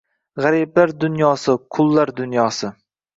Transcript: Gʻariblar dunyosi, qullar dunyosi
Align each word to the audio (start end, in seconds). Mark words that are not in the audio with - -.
Gʻariblar 0.43 0.93
dunyosi, 1.03 1.55
qullar 1.77 2.13
dunyosi 2.21 2.71